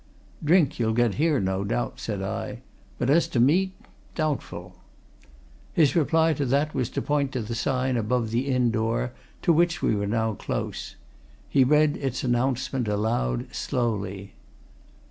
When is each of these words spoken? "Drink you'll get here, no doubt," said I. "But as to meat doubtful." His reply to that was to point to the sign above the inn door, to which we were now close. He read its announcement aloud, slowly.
"Drink 0.43 0.79
you'll 0.79 0.93
get 0.93 1.13
here, 1.21 1.39
no 1.39 1.63
doubt," 1.63 1.99
said 1.99 2.23
I. 2.23 2.61
"But 2.97 3.11
as 3.11 3.27
to 3.27 3.39
meat 3.39 3.73
doubtful." 4.15 4.77
His 5.73 5.95
reply 5.95 6.33
to 6.33 6.45
that 6.47 6.73
was 6.73 6.89
to 6.89 7.03
point 7.03 7.31
to 7.33 7.41
the 7.43 7.53
sign 7.53 7.97
above 7.97 8.31
the 8.31 8.47
inn 8.47 8.71
door, 8.71 9.11
to 9.43 9.53
which 9.53 9.83
we 9.83 9.93
were 9.95 10.07
now 10.07 10.33
close. 10.33 10.95
He 11.47 11.63
read 11.63 11.97
its 11.97 12.23
announcement 12.23 12.87
aloud, 12.87 13.53
slowly. 13.53 14.33